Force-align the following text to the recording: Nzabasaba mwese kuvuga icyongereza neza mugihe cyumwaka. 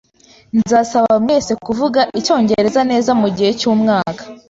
Nzabasaba 0.57 1.13
mwese 1.23 1.51
kuvuga 1.65 2.01
icyongereza 2.19 2.81
neza 2.91 3.11
mugihe 3.21 3.51
cyumwaka. 3.59 4.21